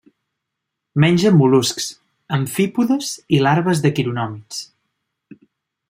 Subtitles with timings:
[1.03, 1.89] Menja mol·luscs,
[2.39, 4.65] amfípodes i larves de quironòmids.